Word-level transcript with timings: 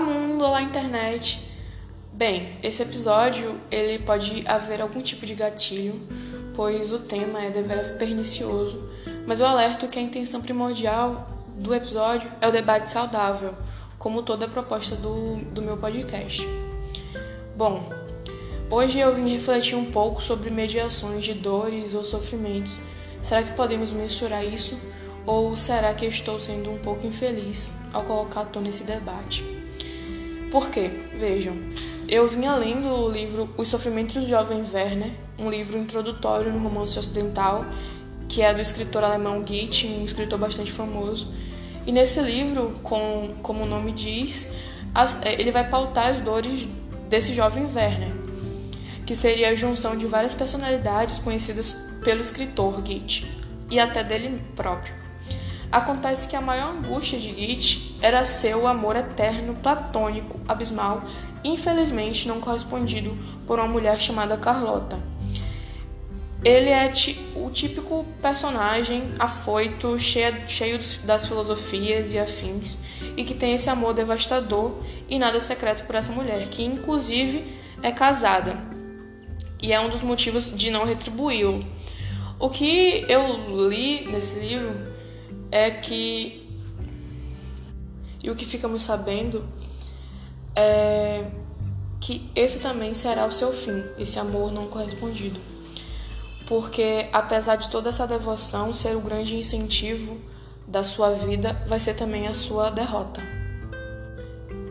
mundo, 0.00 0.44
olá 0.44 0.62
internet. 0.62 1.40
Bem, 2.12 2.48
esse 2.60 2.82
episódio 2.82 3.58
ele 3.70 4.00
pode 4.00 4.44
haver 4.46 4.80
algum 4.80 5.00
tipo 5.00 5.24
de 5.24 5.34
gatilho, 5.34 5.94
pois 6.56 6.92
o 6.92 6.98
tema 6.98 7.40
é 7.40 7.50
deveras 7.50 7.92
pernicioso, 7.92 8.88
mas 9.26 9.38
eu 9.38 9.46
alerto 9.46 9.86
que 9.86 9.98
a 9.98 10.02
intenção 10.02 10.40
primordial 10.40 11.28
do 11.54 11.72
episódio 11.72 12.30
é 12.40 12.48
o 12.48 12.52
debate 12.52 12.90
saudável, 12.90 13.54
como 13.96 14.24
toda 14.24 14.46
a 14.46 14.48
proposta 14.48 14.96
do, 14.96 15.36
do 15.52 15.62
meu 15.62 15.76
podcast. 15.76 16.44
Bom, 17.56 17.88
hoje 18.68 18.98
eu 18.98 19.14
vim 19.14 19.28
refletir 19.28 19.76
um 19.76 19.90
pouco 19.92 20.20
sobre 20.20 20.50
mediações 20.50 21.24
de 21.24 21.34
dores 21.34 21.94
ou 21.94 22.02
sofrimentos. 22.02 22.80
Será 23.22 23.42
que 23.42 23.52
podemos 23.52 23.92
mensurar 23.92 24.44
isso? 24.44 24.76
Ou 25.24 25.56
será 25.56 25.94
que 25.94 26.06
eu 26.06 26.08
estou 26.08 26.40
sendo 26.40 26.72
um 26.72 26.78
pouco 26.78 27.06
infeliz 27.06 27.72
ao 27.92 28.02
colocar 28.02 28.40
à 28.40 28.44
tona 28.46 28.68
esse 28.68 28.82
debate? 28.82 29.59
Por 30.50 30.68
quê? 30.68 30.90
Vejam, 31.16 31.56
eu 32.08 32.26
vinha 32.26 32.56
lendo 32.56 32.88
o 32.88 33.08
livro 33.08 33.48
Os 33.56 33.68
Sofrimentos 33.68 34.16
do 34.16 34.26
Jovem 34.26 34.64
Werner, 34.72 35.12
um 35.38 35.48
livro 35.48 35.78
introdutório 35.78 36.52
no 36.52 36.58
romance 36.58 36.98
ocidental, 36.98 37.64
que 38.28 38.42
é 38.42 38.52
do 38.52 38.60
escritor 38.60 39.04
alemão 39.04 39.42
Goethe, 39.42 39.86
um 39.86 40.04
escritor 40.04 40.40
bastante 40.40 40.72
famoso. 40.72 41.28
E 41.86 41.92
nesse 41.92 42.20
livro, 42.20 42.80
com, 42.82 43.36
como 43.42 43.62
o 43.62 43.66
nome 43.66 43.92
diz, 43.92 44.50
as, 44.92 45.22
é, 45.22 45.40
ele 45.40 45.52
vai 45.52 45.68
pautar 45.68 46.08
as 46.08 46.18
dores 46.18 46.68
desse 47.08 47.32
jovem 47.32 47.66
Werner, 47.72 48.12
que 49.06 49.14
seria 49.14 49.50
a 49.50 49.54
junção 49.54 49.96
de 49.96 50.06
várias 50.06 50.34
personalidades 50.34 51.20
conhecidas 51.20 51.74
pelo 52.02 52.20
escritor 52.20 52.80
Goethe 52.80 53.30
e 53.70 53.78
até 53.78 54.02
dele 54.02 54.42
próprio. 54.56 54.94
Acontece 55.70 56.26
que 56.26 56.34
a 56.34 56.40
maior 56.40 56.72
angústia 56.72 57.20
de 57.20 57.28
Goethe 57.30 57.89
era 58.00 58.24
seu 58.24 58.66
amor 58.66 58.96
eterno, 58.96 59.54
platônico, 59.54 60.40
abismal, 60.48 61.02
infelizmente 61.44 62.28
não 62.28 62.40
correspondido 62.40 63.16
por 63.46 63.58
uma 63.58 63.68
mulher 63.68 64.00
chamada 64.00 64.36
Carlota. 64.36 64.98
Ele 66.42 66.70
é 66.70 66.90
o 67.36 67.50
típico 67.50 68.06
personagem 68.22 69.02
afoito, 69.18 69.98
cheio, 69.98 70.34
cheio 70.48 70.80
das 71.04 71.26
filosofias 71.26 72.14
e 72.14 72.18
afins, 72.18 72.78
e 73.14 73.24
que 73.24 73.34
tem 73.34 73.54
esse 73.54 73.68
amor 73.68 73.92
devastador 73.92 74.72
e 75.08 75.18
nada 75.18 75.38
secreto 75.38 75.84
por 75.84 75.94
essa 75.94 76.12
mulher, 76.12 76.48
que 76.48 76.64
inclusive 76.64 77.44
é 77.82 77.92
casada, 77.92 78.56
e 79.62 79.72
é 79.72 79.80
um 79.80 79.90
dos 79.90 80.02
motivos 80.02 80.50
de 80.56 80.70
não 80.70 80.86
retribuí-lo. 80.86 81.62
O 82.38 82.48
que 82.48 83.04
eu 83.06 83.68
li 83.68 84.06
nesse 84.06 84.38
livro 84.38 84.74
é 85.52 85.70
que. 85.70 86.39
E 88.22 88.30
o 88.30 88.34
que 88.34 88.44
ficamos 88.44 88.82
sabendo 88.82 89.44
é 90.54 91.24
que 92.00 92.30
esse 92.34 92.60
também 92.60 92.94
será 92.94 93.26
o 93.26 93.32
seu 93.32 93.52
fim, 93.52 93.82
esse 93.98 94.18
amor 94.18 94.50
não 94.50 94.66
correspondido. 94.66 95.38
Porque 96.46 97.06
apesar 97.12 97.56
de 97.56 97.70
toda 97.70 97.90
essa 97.90 98.06
devoção 98.06 98.72
ser 98.72 98.96
o 98.96 99.00
grande 99.00 99.36
incentivo 99.36 100.18
da 100.66 100.82
sua 100.82 101.10
vida, 101.10 101.52
vai 101.66 101.78
ser 101.78 101.94
também 101.94 102.26
a 102.26 102.34
sua 102.34 102.70
derrota. 102.70 103.22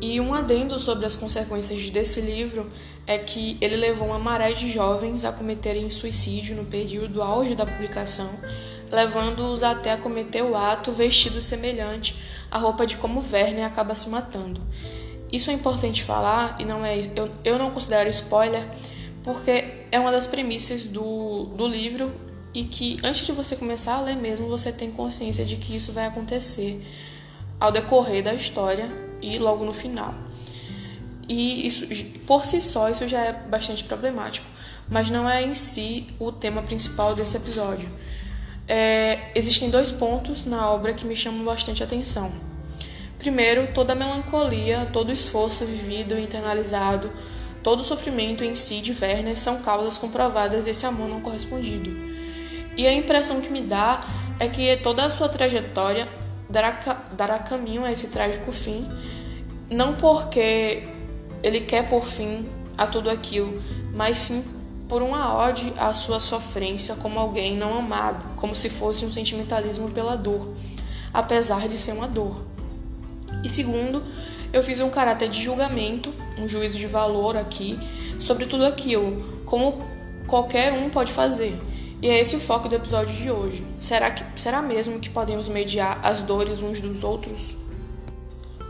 E 0.00 0.20
um 0.20 0.32
adendo 0.32 0.78
sobre 0.78 1.06
as 1.06 1.14
consequências 1.14 1.90
desse 1.90 2.20
livro 2.20 2.68
é 3.06 3.18
que 3.18 3.58
ele 3.60 3.76
levou 3.76 4.08
uma 4.08 4.18
maré 4.18 4.52
de 4.52 4.70
jovens 4.70 5.24
a 5.24 5.32
cometerem 5.32 5.90
suicídio 5.90 6.56
no 6.56 6.64
período 6.64 7.22
auge 7.22 7.54
da 7.54 7.66
publicação, 7.66 8.30
levando-os 8.90 9.62
até 9.62 9.92
a 9.92 9.98
cometer 9.98 10.42
o 10.42 10.56
ato 10.56 10.92
vestido 10.92 11.40
semelhante 11.40 12.16
à 12.50 12.58
roupa 12.58 12.86
de 12.86 12.96
como 12.96 13.24
Werner 13.32 13.66
acaba 13.66 13.94
se 13.94 14.08
matando. 14.08 14.60
Isso 15.30 15.50
é 15.50 15.52
importante 15.52 16.02
falar 16.02 16.56
e 16.58 16.64
não 16.64 16.84
é 16.84 16.98
eu, 17.14 17.30
eu 17.44 17.58
não 17.58 17.70
considero 17.70 18.08
spoiler 18.08 18.64
porque 19.22 19.84
é 19.92 20.00
uma 20.00 20.10
das 20.10 20.26
premissas 20.26 20.86
do, 20.86 21.44
do 21.54 21.66
livro 21.68 22.10
e 22.54 22.64
que 22.64 22.98
antes 23.04 23.26
de 23.26 23.32
você 23.32 23.54
começar 23.54 23.96
a 23.96 24.00
ler 24.00 24.16
mesmo 24.16 24.48
você 24.48 24.72
tem 24.72 24.90
consciência 24.90 25.44
de 25.44 25.56
que 25.56 25.76
isso 25.76 25.92
vai 25.92 26.06
acontecer 26.06 26.82
ao 27.60 27.70
decorrer 27.70 28.22
da 28.22 28.32
história 28.32 28.90
e 29.20 29.38
logo 29.38 29.64
no 29.64 29.72
final. 29.72 30.14
E 31.28 31.66
isso 31.66 31.86
por 32.26 32.46
si 32.46 32.58
só 32.62 32.88
isso 32.88 33.06
já 33.06 33.20
é 33.20 33.32
bastante 33.34 33.84
problemático, 33.84 34.46
mas 34.88 35.10
não 35.10 35.28
é 35.28 35.42
em 35.42 35.52
si 35.52 36.06
o 36.18 36.32
tema 36.32 36.62
principal 36.62 37.14
desse 37.14 37.36
episódio 37.36 37.88
é, 38.68 39.30
existem 39.34 39.70
dois 39.70 39.90
pontos 39.90 40.44
na 40.44 40.70
obra 40.70 40.92
que 40.92 41.06
me 41.06 41.16
chamam 41.16 41.44
bastante 41.44 41.82
atenção. 41.82 42.30
Primeiro, 43.18 43.68
toda 43.72 43.94
a 43.94 43.96
melancolia, 43.96 44.88
todo 44.92 45.08
o 45.08 45.12
esforço 45.12 45.64
vivido 45.64 46.16
e 46.16 46.22
internalizado, 46.22 47.10
todo 47.62 47.80
o 47.80 47.84
sofrimento 47.84 48.44
em 48.44 48.54
si 48.54 48.80
de 48.80 48.92
Werner 48.92 49.36
são 49.36 49.62
causas 49.62 49.96
comprovadas 49.96 50.66
desse 50.66 50.86
amor 50.86 51.08
não 51.08 51.20
correspondido. 51.20 51.90
E 52.76 52.86
a 52.86 52.92
impressão 52.92 53.40
que 53.40 53.50
me 53.50 53.62
dá 53.62 54.04
é 54.38 54.46
que 54.46 54.76
toda 54.76 55.04
a 55.04 55.10
sua 55.10 55.28
trajetória 55.28 56.06
dará, 56.48 56.78
dará 57.12 57.38
caminho 57.38 57.84
a 57.84 57.90
esse 57.90 58.08
trágico 58.08 58.52
fim, 58.52 58.86
não 59.68 59.96
porque 59.96 60.84
ele 61.42 61.60
quer 61.60 61.88
por 61.88 62.04
fim 62.04 62.48
a 62.76 62.86
tudo 62.86 63.10
aquilo, 63.10 63.60
mas 63.92 64.18
sim 64.18 64.44
por 64.88 65.02
uma 65.02 65.36
ode 65.36 65.72
à 65.76 65.92
sua 65.92 66.18
sofrência 66.18 66.96
como 66.96 67.18
alguém 67.18 67.56
não 67.56 67.78
amado, 67.78 68.34
como 68.36 68.56
se 68.56 68.70
fosse 68.70 69.04
um 69.04 69.12
sentimentalismo 69.12 69.90
pela 69.90 70.16
dor, 70.16 70.54
apesar 71.12 71.68
de 71.68 71.76
ser 71.76 71.92
uma 71.92 72.08
dor. 72.08 72.42
E 73.44 73.48
segundo, 73.48 74.02
eu 74.52 74.62
fiz 74.62 74.80
um 74.80 74.88
caráter 74.88 75.28
de 75.28 75.42
julgamento, 75.42 76.12
um 76.38 76.48
juízo 76.48 76.78
de 76.78 76.86
valor 76.86 77.36
aqui, 77.36 77.78
sobre 78.18 78.46
tudo 78.46 78.64
aquilo, 78.64 79.42
como 79.44 79.82
qualquer 80.26 80.72
um 80.72 80.88
pode 80.88 81.12
fazer. 81.12 81.58
E 82.00 82.08
é 82.08 82.20
esse 82.20 82.36
o 82.36 82.40
foco 82.40 82.68
do 82.68 82.74
episódio 82.74 83.14
de 83.14 83.30
hoje. 83.30 83.64
Será, 83.78 84.10
que, 84.10 84.24
será 84.40 84.62
mesmo 84.62 85.00
que 85.00 85.10
podemos 85.10 85.48
mediar 85.48 86.00
as 86.02 86.22
dores 86.22 86.62
uns 86.62 86.80
dos 86.80 87.02
outros? 87.02 87.56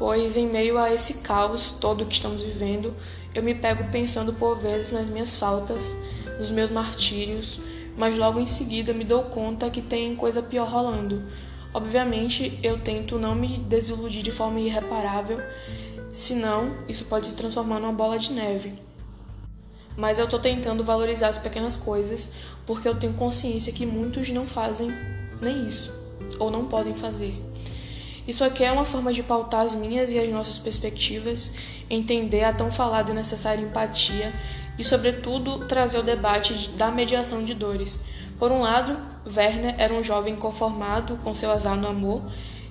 Pois, 0.00 0.38
em 0.38 0.46
meio 0.46 0.78
a 0.78 0.90
esse 0.90 1.18
caos 1.18 1.72
todo 1.72 2.06
que 2.06 2.14
estamos 2.14 2.42
vivendo, 2.42 2.96
eu 3.34 3.42
me 3.42 3.54
pego 3.54 3.84
pensando 3.92 4.32
por 4.32 4.56
vezes 4.58 4.92
nas 4.92 5.10
minhas 5.10 5.36
faltas, 5.36 5.94
nos 6.38 6.50
meus 6.50 6.70
martírios, 6.70 7.60
mas 7.98 8.16
logo 8.16 8.40
em 8.40 8.46
seguida 8.46 8.94
me 8.94 9.04
dou 9.04 9.24
conta 9.24 9.68
que 9.68 9.82
tem 9.82 10.16
coisa 10.16 10.40
pior 10.40 10.66
rolando. 10.66 11.22
Obviamente, 11.74 12.58
eu 12.62 12.78
tento 12.78 13.18
não 13.18 13.34
me 13.34 13.58
desiludir 13.58 14.22
de 14.22 14.32
forma 14.32 14.58
irreparável, 14.58 15.38
senão 16.08 16.78
isso 16.88 17.04
pode 17.04 17.26
se 17.26 17.36
transformar 17.36 17.78
numa 17.78 17.92
bola 17.92 18.18
de 18.18 18.32
neve. 18.32 18.72
Mas 19.98 20.18
eu 20.18 20.26
tô 20.26 20.38
tentando 20.38 20.82
valorizar 20.82 21.28
as 21.28 21.36
pequenas 21.36 21.76
coisas, 21.76 22.30
porque 22.64 22.88
eu 22.88 22.94
tenho 22.94 23.12
consciência 23.12 23.70
que 23.70 23.84
muitos 23.84 24.30
não 24.30 24.46
fazem 24.46 24.90
nem 25.42 25.66
isso, 25.66 25.92
ou 26.38 26.50
não 26.50 26.64
podem 26.64 26.94
fazer. 26.94 27.49
Isso 28.26 28.44
aqui 28.44 28.62
é 28.62 28.70
uma 28.70 28.84
forma 28.84 29.12
de 29.12 29.22
pautar 29.22 29.62
as 29.62 29.74
minhas 29.74 30.12
e 30.12 30.18
as 30.18 30.28
nossas 30.28 30.58
perspectivas, 30.58 31.52
entender 31.88 32.44
a 32.44 32.52
tão 32.52 32.70
falada 32.70 33.10
e 33.10 33.14
necessária 33.14 33.62
empatia 33.62 34.32
e, 34.78 34.84
sobretudo, 34.84 35.66
trazer 35.66 35.98
o 35.98 36.02
debate 36.02 36.70
da 36.70 36.90
mediação 36.90 37.42
de 37.44 37.54
dores. 37.54 38.00
Por 38.38 38.52
um 38.52 38.60
lado, 38.60 38.96
Werner 39.26 39.74
era 39.78 39.92
um 39.92 40.04
jovem 40.04 40.36
conformado 40.36 41.18
com 41.24 41.34
seu 41.34 41.50
azar 41.50 41.76
no 41.76 41.88
amor 41.88 42.22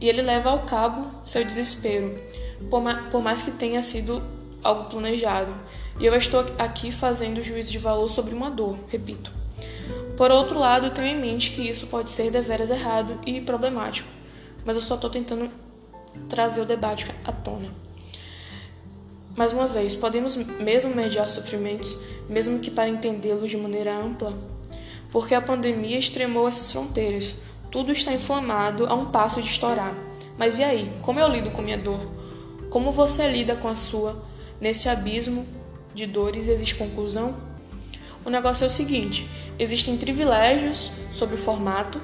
e 0.00 0.08
ele 0.08 0.22
leva 0.22 0.50
ao 0.50 0.60
cabo 0.60 1.06
seu 1.26 1.44
desespero, 1.44 2.18
por 3.10 3.22
mais 3.22 3.42
que 3.42 3.50
tenha 3.50 3.82
sido 3.82 4.22
algo 4.62 4.84
planejado. 4.84 5.52
E 5.98 6.06
eu 6.06 6.14
estou 6.14 6.44
aqui 6.58 6.90
fazendo 6.90 7.42
juízo 7.42 7.70
de 7.70 7.78
valor 7.78 8.08
sobre 8.08 8.34
uma 8.34 8.50
dor, 8.50 8.78
repito. 8.88 9.32
Por 10.16 10.30
outro 10.30 10.58
lado, 10.58 10.90
tenho 10.90 11.08
em 11.08 11.20
mente 11.20 11.50
que 11.50 11.68
isso 11.68 11.86
pode 11.86 12.10
ser 12.10 12.30
deveras 12.30 12.70
errado 12.70 13.18
e 13.26 13.40
problemático 13.40 14.19
mas 14.64 14.76
eu 14.76 14.82
só 14.82 14.94
estou 14.94 15.10
tentando 15.10 15.48
trazer 16.28 16.60
o 16.60 16.66
debate 16.66 17.06
à 17.24 17.32
tona. 17.32 17.68
Mais 19.36 19.52
uma 19.52 19.66
vez, 19.66 19.94
podemos 19.94 20.36
mesmo 20.36 20.94
mediar 20.94 21.28
sofrimentos, 21.28 21.96
mesmo 22.28 22.58
que 22.58 22.70
para 22.70 22.88
entendê-los 22.88 23.50
de 23.50 23.56
maneira 23.56 23.96
ampla? 23.96 24.34
Porque 25.10 25.34
a 25.34 25.40
pandemia 25.40 25.98
extremou 25.98 26.46
essas 26.46 26.70
fronteiras. 26.70 27.36
Tudo 27.70 27.92
está 27.92 28.12
inflamado 28.12 28.86
a 28.86 28.94
um 28.94 29.06
passo 29.06 29.40
de 29.40 29.48
estourar. 29.48 29.94
Mas 30.36 30.58
e 30.58 30.64
aí? 30.64 30.90
Como 31.02 31.20
eu 31.20 31.28
lido 31.28 31.50
com 31.52 31.62
minha 31.62 31.78
dor? 31.78 32.00
Como 32.70 32.90
você 32.90 33.28
lida 33.28 33.56
com 33.56 33.68
a 33.68 33.76
sua? 33.76 34.22
Nesse 34.60 34.88
abismo 34.88 35.46
de 35.94 36.06
dores 36.06 36.48
existe 36.48 36.74
conclusão? 36.74 37.34
O 38.24 38.30
negócio 38.30 38.64
é 38.64 38.66
o 38.66 38.70
seguinte: 38.70 39.28
existem 39.58 39.96
privilégios 39.96 40.90
sobre 41.12 41.34
o 41.34 41.38
formato, 41.38 42.00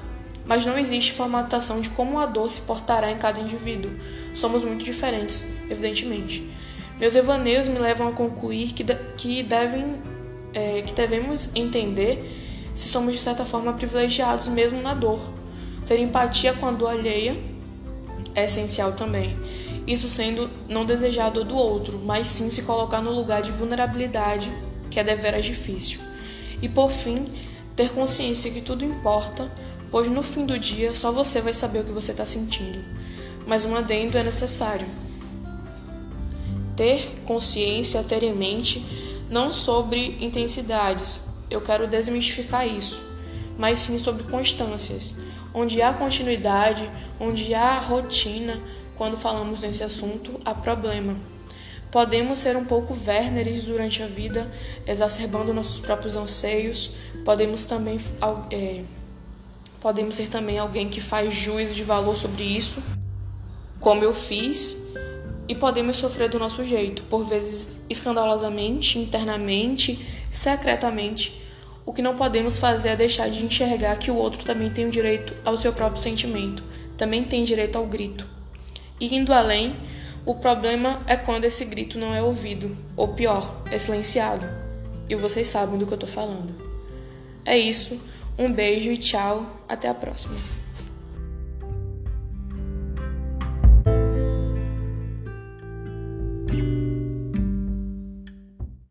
mas 0.47 0.65
não 0.65 0.77
existe 0.77 1.11
formatação 1.11 1.81
de 1.81 1.89
como 1.89 2.19
a 2.19 2.25
dor 2.25 2.49
se 2.49 2.61
portará 2.61 3.11
em 3.11 3.17
cada 3.17 3.41
indivíduo. 3.41 3.91
Somos 4.33 4.63
muito 4.63 4.83
diferentes, 4.83 5.45
evidentemente. 5.69 6.47
Meus 6.99 7.15
evaneios 7.15 7.67
me 7.67 7.77
levam 7.77 8.07
a 8.07 8.11
concluir 8.11 8.73
que, 8.73 8.83
que, 9.17 9.43
devem, 9.43 9.95
é, 10.53 10.81
que 10.81 10.93
devemos 10.93 11.49
entender 11.53 12.71
se 12.73 12.89
somos 12.89 13.13
de 13.13 13.19
certa 13.19 13.45
forma 13.45 13.73
privilegiados 13.73 14.47
mesmo 14.47 14.81
na 14.81 14.93
dor. 14.93 15.19
Ter 15.85 15.99
empatia 15.99 16.53
com 16.53 16.67
a 16.67 16.71
dor 16.71 16.91
alheia 16.91 17.37
é 18.33 18.45
essencial 18.45 18.93
também. 18.93 19.35
isso 19.87 20.09
sendo 20.09 20.49
não 20.67 20.85
desejar 20.85 21.27
a 21.27 21.29
dor 21.29 21.45
do 21.45 21.55
outro, 21.55 21.99
mas 22.03 22.27
sim 22.27 22.49
se 22.49 22.61
colocar 22.63 23.01
no 23.01 23.11
lugar 23.11 23.41
de 23.41 23.51
vulnerabilidade, 23.51 24.51
que 24.91 24.99
é 24.99 25.03
deveras 25.03 25.45
difícil. 25.45 25.99
E 26.61 26.67
por 26.67 26.91
fim, 26.91 27.25
ter 27.75 27.89
consciência 27.89 28.51
que 28.51 28.59
tudo 28.59 28.83
importa, 28.83 29.49
pois 29.91 30.07
no 30.07 30.21
fim 30.21 30.45
do 30.45 30.57
dia 30.57 30.93
só 30.93 31.11
você 31.11 31.41
vai 31.41 31.53
saber 31.53 31.79
o 31.79 31.83
que 31.83 31.91
você 31.91 32.11
está 32.11 32.25
sentindo. 32.25 32.79
Mas 33.45 33.65
um 33.65 33.75
adendo 33.75 34.17
é 34.17 34.23
necessário. 34.23 34.87
Ter 36.75 37.21
consciência, 37.25 38.03
ter 38.03 38.23
em 38.23 38.33
mente, 38.33 38.85
não 39.29 39.51
sobre 39.51 40.17
intensidades, 40.19 41.23
eu 41.49 41.61
quero 41.61 41.87
desmistificar 41.87 42.67
isso, 42.67 43.03
mas 43.57 43.79
sim 43.79 43.97
sobre 43.97 44.23
constâncias, 44.23 45.15
onde 45.53 45.81
há 45.81 45.93
continuidade, 45.93 46.89
onde 47.19 47.53
há 47.53 47.79
rotina, 47.79 48.59
quando 48.95 49.17
falamos 49.17 49.61
nesse 49.61 49.83
assunto, 49.83 50.39
há 50.43 50.53
problema. 50.53 51.15
Podemos 51.91 52.39
ser 52.39 52.57
um 52.57 52.65
pouco 52.65 52.97
Werneres 53.07 53.65
durante 53.65 54.03
a 54.03 54.07
vida, 54.07 54.51
exacerbando 54.85 55.53
nossos 55.53 55.79
próprios 55.79 56.15
anseios. 56.17 56.91
Podemos 57.23 57.63
também 57.65 57.97
é, 58.51 58.81
podemos 59.79 60.15
ser 60.15 60.27
também 60.29 60.57
alguém 60.57 60.89
que 60.89 61.01
faz 61.01 61.33
juízo 61.33 61.73
de 61.73 61.83
valor 61.83 62.15
sobre 62.15 62.43
isso, 62.43 62.81
como 63.79 64.03
eu 64.03 64.13
fiz, 64.13 64.77
e 65.47 65.55
podemos 65.55 65.97
sofrer 65.97 66.29
do 66.29 66.39
nosso 66.39 66.63
jeito, 66.63 67.03
por 67.03 67.23
vezes 67.23 67.79
escandalosamente, 67.89 68.99
internamente, 68.99 70.05
secretamente. 70.29 71.41
O 71.85 71.93
que 71.93 72.01
não 72.01 72.17
podemos 72.17 72.57
fazer 72.57 72.89
é 72.89 72.95
deixar 72.97 73.29
de 73.29 73.45
enxergar 73.45 73.95
que 73.97 74.11
o 74.11 74.15
outro 74.15 74.43
também 74.43 74.69
tem 74.69 74.85
o 74.85 74.91
direito 74.91 75.33
ao 75.45 75.57
seu 75.57 75.71
próprio 75.71 76.01
sentimento, 76.01 76.61
também 76.97 77.23
tem 77.23 77.43
direito 77.43 77.77
ao 77.77 77.85
grito. 77.85 78.27
E 78.99 79.15
indo 79.15 79.31
além, 79.31 79.75
o 80.25 80.35
problema 80.35 81.01
é 81.07 81.15
quando 81.15 81.45
esse 81.45 81.63
grito 81.63 81.97
não 81.97 82.13
é 82.13 82.21
ouvido, 82.21 82.75
ou 82.97 83.09
pior, 83.09 83.61
é 83.71 83.77
silenciado. 83.77 84.45
E 85.07 85.15
vocês 85.15 85.47
sabem 85.47 85.77
do 85.77 85.87
que 85.87 85.93
eu 85.93 85.97
tô 85.97 86.07
falando. 86.07 86.53
É 87.45 87.57
isso, 87.57 87.97
um 88.37 88.51
beijo 88.51 88.91
e 88.91 88.97
tchau, 88.97 89.45
até 89.67 89.89
a 89.89 89.93
próxima. 89.93 90.56